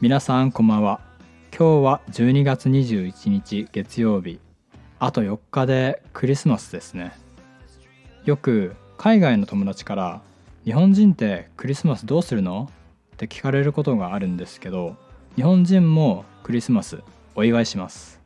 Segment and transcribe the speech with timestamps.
[0.00, 0.98] 皆さんこんばんは。
[1.54, 4.40] 今日は12月21日月曜日。
[4.98, 7.12] あと4日でクリスマスですね。
[8.24, 10.22] よく海外の友達から
[10.64, 12.70] 「日本人ってクリスマスどうするの?」
[13.12, 14.96] って聞かれることがあるんですけど
[15.36, 17.02] 日本人もクリスマス
[17.34, 18.22] お祝いします。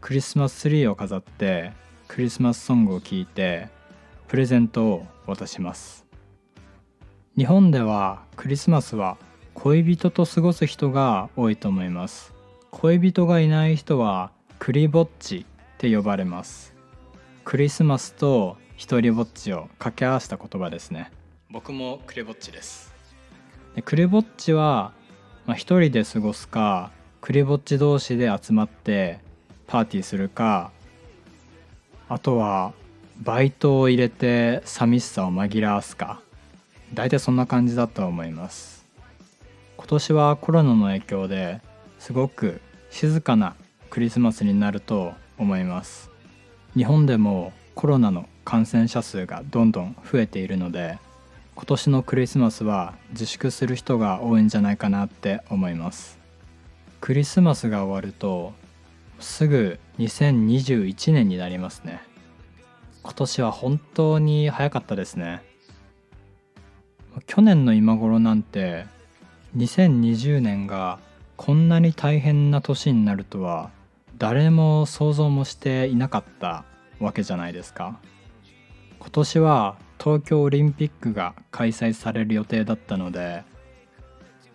[0.00, 1.74] クリスマスツリーを飾って
[2.08, 3.68] クリスマスソングを聴いて
[4.26, 6.04] プレゼントを渡します。
[7.38, 9.16] 日本ではクリスマスは
[9.58, 12.34] 恋人と過ごす人が多いと思います。
[12.70, 15.44] 恋人がいない人はクリぼっちっ
[15.78, 16.74] て呼ばれます。
[17.44, 21.10] クリスマスと一人ぼっちを掛け合わせた言葉ですね。
[21.50, 22.94] 僕もクリぼっちです。
[23.74, 24.92] でクリぼっちは、
[25.46, 26.92] まあ、一人で過ごすか
[27.22, 29.20] クリぼっち同士で集まって
[29.66, 30.70] パーティーするか
[32.08, 32.72] あとは
[33.22, 36.20] バイトを入れて寂しさを紛らわすか。
[36.92, 38.75] 大体そんな感じだと思います
[39.86, 41.60] 今年はコロナの影響で
[42.00, 43.54] すごく静かな
[43.88, 46.10] クリスマスになると思います。
[46.76, 50.98] 日本でもコロナの感染者数がどんどん増えているので
[51.54, 56.18] 今年のクリスマスは自粛する人が多いんじゃないかなって思います。
[57.00, 58.54] クリスマスが終わると
[59.20, 62.00] すぐ2021年になりますね。
[63.04, 65.44] 今年は本当に早かったですね。
[67.28, 68.95] 去年の今頃なんて
[69.56, 70.98] 2020年が
[71.36, 73.70] こんなに大変な年になるとは
[74.18, 76.64] 誰も想像もしていなかった
[77.00, 77.98] わけじゃないですか。
[78.98, 83.44] 今年は東京オリンピックが開催される予定だったので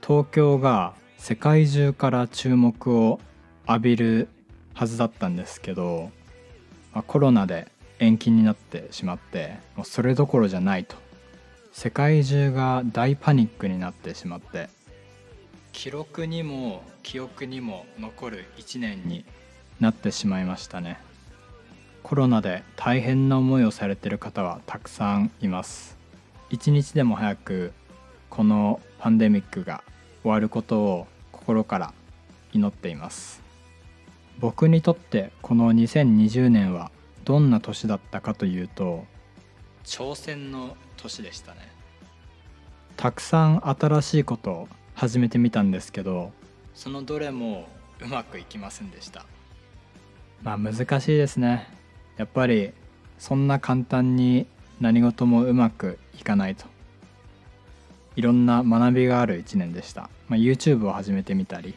[0.05, 3.19] 東京が世界中から注目を
[3.67, 4.27] 浴びる
[4.73, 6.11] はずだったんですけど、
[6.93, 10.95] ま、コロナで延期になってしまってもうそれどころじゃないと。
[11.71, 14.69] 世界中が大パニックになってしまって
[15.71, 19.25] 記録にも記憶にも残る1年に
[19.79, 20.99] なってしまいましたね。
[22.03, 25.97] コロナで大変な思いをされてる方はたくさんいます。
[26.49, 27.73] 一日でも早く
[28.29, 29.83] このパンデミックが
[30.23, 31.93] 終わることを心から
[32.53, 33.41] 祈っています。
[34.39, 36.91] 僕にとってこの2020年は
[37.23, 39.05] どんな年だったかというと
[39.83, 41.71] 挑戦の年でしたね。
[42.97, 44.67] たくさん新しいことを
[45.01, 46.31] 始めてみたんですけど
[46.75, 47.67] そのどれも
[48.01, 49.25] うまくいきませんでした。
[50.43, 51.67] まあ難しいですね。
[52.17, 52.71] やっぱり
[53.17, 54.45] そんな簡単に
[54.79, 56.67] 何事もうまくいかないと。
[58.15, 61.73] いろんな学びがある一年でした、まあ、YouTube を始めてみたり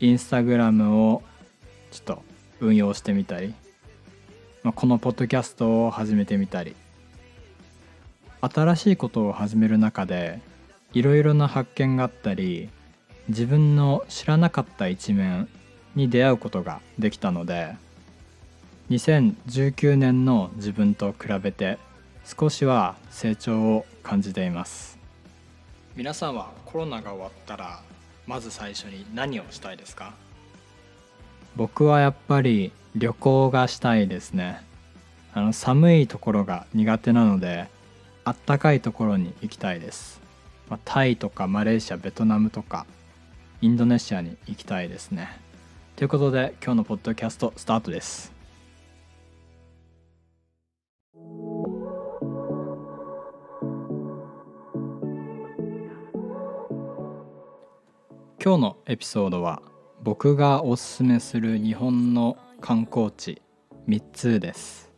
[0.00, 1.22] Instagram を
[1.90, 2.22] ちょっと
[2.60, 3.54] 運用してみたり、
[4.62, 6.76] まあ、このポッドキャストを始めてみたり
[8.42, 10.40] 新しいことを始める中で
[10.96, 12.70] いろいろな発見があったり
[13.28, 15.46] 自分の知らなかった一面
[15.94, 17.76] に出会うことができたので
[18.88, 21.78] 2019年の自分と比べて
[22.24, 24.98] 少しは成長を感じています。
[25.94, 27.80] 皆さんはコロナが終わったら
[28.26, 30.14] まず最初に何をしたいですか？
[31.56, 34.62] 僕はやっぱり旅行がしたいですね。
[35.34, 37.68] あの寒いところが苦手なので
[38.24, 40.22] あったかいところに行きたいです、
[40.68, 42.86] まあ、タイとかマレーシアベトナムとか
[43.60, 45.28] インドネシアに行きたいですね。
[45.94, 48.32] ということで今日のポッドキャストスタートです。
[58.42, 59.60] 今日のエピソードは
[60.02, 63.42] 僕がおすすめする日本の観光地
[63.88, 64.92] 3つです。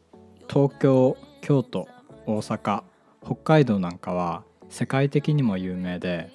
[0.48, 1.88] 東京京都
[2.26, 2.82] 大阪
[3.24, 6.30] 北海道なんかは世界的にも有名で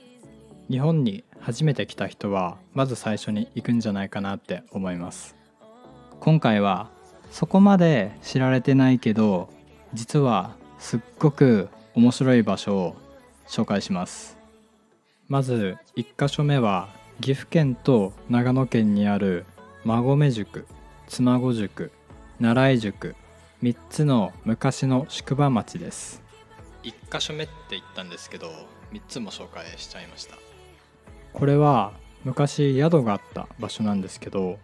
[0.70, 5.36] 日本に初めて来た人はまず最初に行くんじゃないかなって思います。
[6.20, 6.90] 今回は
[7.32, 9.50] そこまで知られてないけど
[9.94, 12.96] 実はすっごく面白い場所を
[13.48, 14.38] 紹介します。
[15.28, 19.46] まず1箇所目は岐阜県と長野県にある
[19.86, 20.66] 馬込塾
[21.08, 21.92] 妻籠塾
[22.40, 23.16] 奈良井塾
[23.62, 26.23] 3つの昔の宿場町です。
[26.84, 28.48] 1箇所目って言ったんですけど
[28.92, 30.36] 3つも紹介しちゃいました。
[31.34, 31.94] これは
[32.24, 34.60] 昔宿があった場所なんですけど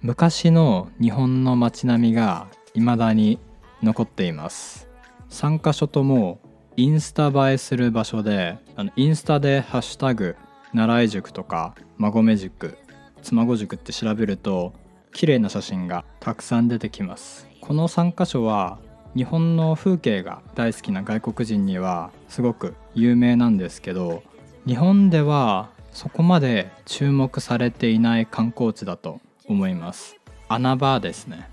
[0.00, 3.38] 昔の日本の街並みが未だに
[3.82, 4.88] 残っています。
[5.30, 6.38] 3箇所とも
[6.76, 10.36] インスタ映えする場所であのインスタで「ハッシュタグ
[10.72, 12.76] 奈良井塾」とか「馬込塾」
[13.22, 14.74] 「妻籠塾」って調べると
[15.12, 17.48] 綺麗な写真がたくさん出てきます。
[17.60, 18.78] この3箇所は
[19.16, 24.24] 日本の風景が大好きな外国人にはすごく有名なんですけど
[24.66, 30.16] 日本ではそこまで注目されていない観光地だと思います。
[30.48, 31.48] 穴場ですね。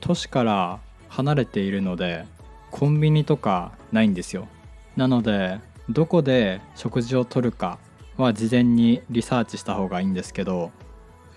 [0.00, 0.78] 都市から
[1.08, 2.24] 離れているので
[2.70, 4.46] コンビニとかないんですよ。
[4.96, 5.58] なので
[5.88, 7.78] どこで食事をとるか
[8.16, 10.70] は事前にリサーチした方がいいんですけど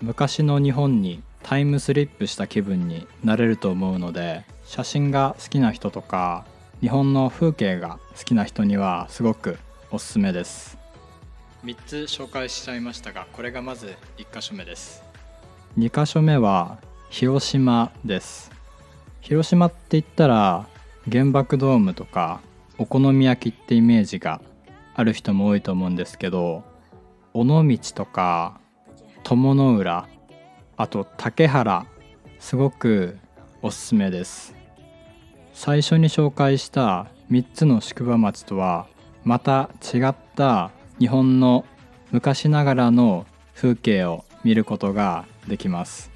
[0.00, 6.46] 昔の日本にタイムスリップした気分になれると思うので写真が好きな人とか
[6.80, 9.58] 日本の風景が好きな人にはすごく
[9.90, 10.78] おすすめです。
[11.62, 15.04] 3つ紹介しちゃいましたがこれがまず1箇所目です。
[15.78, 16.78] 2箇所目は
[17.10, 18.50] 広島です。
[19.20, 20.66] 広島って言ったら
[21.06, 22.40] 原爆ドームとか
[22.78, 24.40] お好み焼きってイメージが
[24.94, 26.64] ある人も多いと思うんですけど
[27.34, 28.58] 尾道とか
[29.22, 30.08] 友の浦
[30.78, 31.84] あと竹原
[32.40, 33.18] すごく
[33.60, 34.61] おすすめです
[35.54, 38.86] 最初に紹介した3つの宿場町とは
[39.24, 41.64] また違った日本の
[42.10, 46.10] 昔ながらの風景を見ることができます。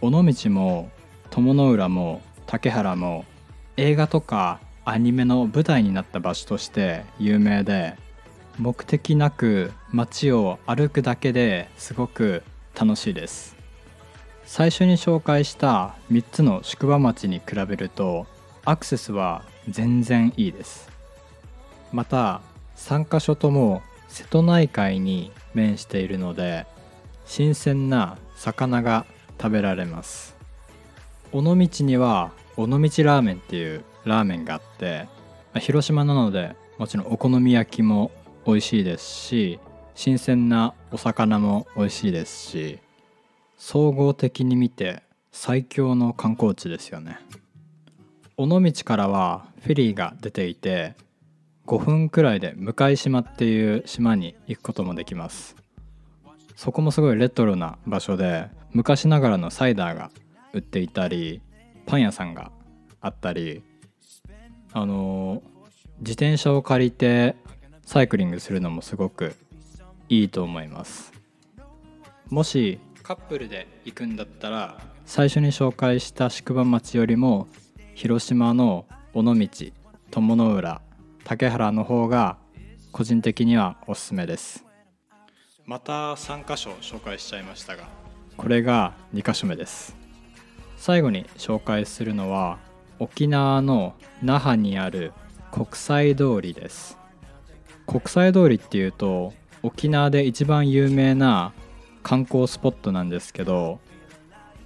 [0.00, 0.90] 尾道も
[1.30, 3.24] 友の浦も竹原も
[3.76, 7.96] 映画とかアニメの舞台になった場所として有名で
[8.58, 12.42] 目的なく街を歩くだけですごく
[12.78, 13.56] 楽しいです。
[14.44, 18.26] 最初に紹介した3つの宿場町に比べると
[18.64, 20.90] アクセスは全然いいです。
[21.92, 22.40] また
[22.76, 26.66] 3カ所とも瀬戸内海に面しているので
[27.24, 29.06] 新鮮な魚が
[29.40, 30.36] 食べられます。
[31.32, 35.08] 尾道には尾道ラーメンっていうラーメンがあって
[35.52, 38.10] ま広島なのでもちろんお好み焼きも
[38.46, 39.58] 美味しいですし
[39.94, 42.78] 新鮮なお魚も美味しいですし
[43.56, 45.02] 総合的に見て
[45.32, 47.18] 最強の観光地ですよね。
[48.36, 50.94] 尾道からはフェリーが出ていて
[51.66, 55.56] 5分くらいで向島っていう島に行くこともできます。
[56.56, 60.10] そこもすごいレトロな場所で昔ながらのサイダーが
[60.52, 61.40] 売っていたり
[61.86, 62.52] パン屋さんが
[63.00, 63.62] あったり
[64.72, 65.42] あの
[66.00, 67.36] 自転車を借りて
[67.84, 69.34] サイクリングするのもすごく
[70.08, 71.12] いいと思います。
[72.30, 77.46] もしカップルで行くんだったら最初に紹介した宿場町よりも
[77.94, 79.34] 広島の尾道
[80.10, 80.80] 友の浦
[81.22, 82.36] 竹原の方が
[82.90, 84.64] 個人的にはおすすめです。
[85.64, 87.84] また3箇所紹介しちゃいましたが。
[88.36, 89.96] これが2箇所目です。
[90.76, 92.58] 最後に紹介するのは
[92.98, 95.12] 沖縄の那覇にある
[95.52, 96.98] 国際通りです。
[97.86, 99.32] 国際通りっていうと
[99.62, 101.52] 沖縄で一番有名な
[102.02, 103.78] 観光スポットなんですけど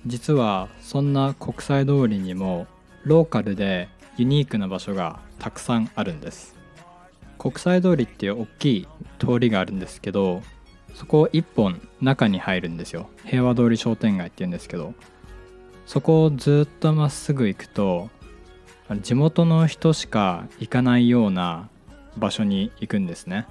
[0.06, 2.66] 実はそんな国際通りにも
[3.04, 6.56] ローカルでユニークな場所がたくさんあるんです。
[7.38, 10.42] 国際通りっていう大きい通りがあるんですけど
[10.94, 13.08] そこを一本中に入るんですよ。
[13.24, 14.94] 平和通り商店街っていうんですけど。
[15.88, 18.10] そこをずっとまっすぐ行くと
[19.00, 21.70] 地元の人しか行かないような
[22.18, 23.46] 場所に行くんですね。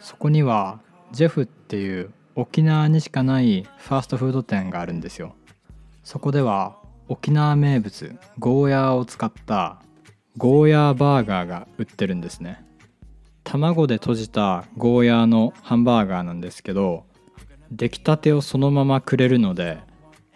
[0.00, 0.80] そこには
[1.12, 5.34] ジェフっていう沖縄にしかないファーストフード店があるんですよ。
[6.04, 6.77] そこでは
[7.08, 9.80] 沖縄名物ゴーヤーを使った
[10.36, 12.64] ゴーヤーバーガーが売ってるんですね。
[13.44, 17.06] 卵で閉じたゴーヤーのハンバーガーなんですけど
[17.72, 19.78] 出来たてをそのままくれるので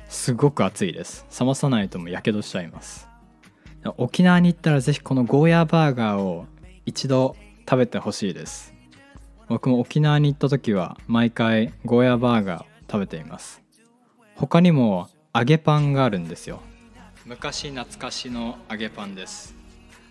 [0.09, 1.27] すごく熱いです。
[1.39, 3.09] 冷まさないともやけどしちゃいます。
[3.97, 6.47] 沖縄に行ったら是非このゴーヤーバーガーを
[6.87, 7.37] 一度
[7.69, 8.75] 食べてほしいです。
[9.49, 13.63] 僕も沖縄に行った時は毎回ゴーヤーバーガーを食べています。
[14.37, 16.61] 他にも揚げパンがあるんですよ。
[17.25, 19.55] 昔懐かしの揚げパンです。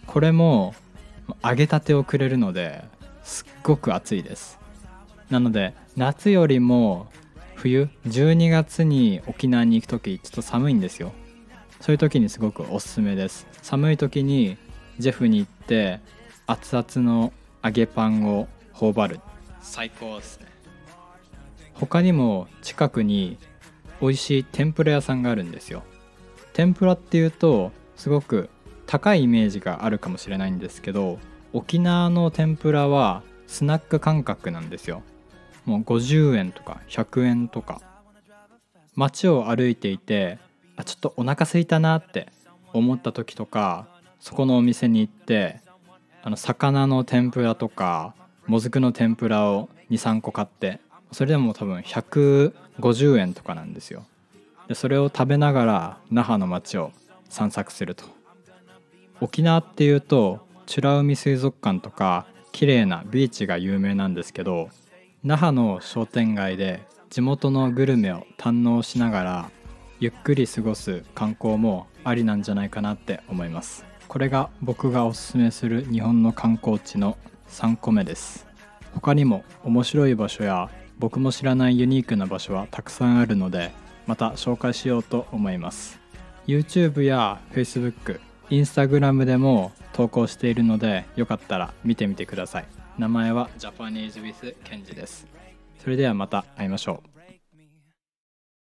[0.07, 0.73] これも
[1.43, 2.83] 揚げたてをくれるので
[3.23, 4.59] すっごく暑いです。
[5.29, 7.07] なので夏よりも
[7.53, 11.13] 冬12月に沖縄に行く時ちょっと寒いんですよ。
[11.81, 13.45] そういう時にすごくおすすめです。
[13.61, 14.57] 寒い時に
[14.97, 15.99] ジェフに行って
[16.47, 17.31] 熱々の
[17.63, 19.19] 揚げパンを頬張る。
[19.61, 20.47] 最高ですね。
[21.73, 23.37] 他にも近くに
[24.01, 25.83] 美味しい天ぷら屋さんがあるんですよ。
[26.53, 28.49] 天ぷらっていうとすごく
[28.87, 31.19] 高いイメージがあるかもしれないんですけど
[31.53, 35.03] 沖縄の天ぷらはスナック感覚なんですよ。
[35.65, 37.81] もう50円とか100円とか。
[38.95, 40.37] 街を歩いていて
[40.75, 42.27] あちょっとお腹空いたなって
[42.73, 43.87] 思った時とか
[44.19, 45.61] そこのお店に行って
[46.23, 48.13] あの魚の天ぷらとか
[48.47, 50.79] もずくの天ぷらを23個買って
[51.11, 54.05] それでも多分150円とかなんですよ。
[54.67, 56.91] でそれを食べながら那覇の街を
[57.29, 58.05] 散策すると。
[59.19, 64.69] 沖縄っていうと美ら海水族館とか綺麗なビーチが有名なんですけど
[65.23, 69.51] 那覇の商店街で地元のグルメを堪能しながら
[69.99, 73.85] ゆっくり過ごす観光もありなんじゃないかなって思います。
[74.07, 77.17] これが僕がおすすめする日本の観光地の
[77.49, 78.47] 3個目です。
[78.93, 80.69] 他にも面白い場所や
[81.01, 83.71] 僕も知らないユニークな場所はたくさんあるので
[84.05, 85.99] また紹介しようと思います。
[86.45, 88.19] YouTube や Facebook、
[88.51, 92.65] Instagram でも投稿しているのでよかったら見てみてください。
[92.99, 95.25] 名前はジャパニーズ・ウィズ・ケンジです。
[95.79, 97.10] それではまた会いましょう。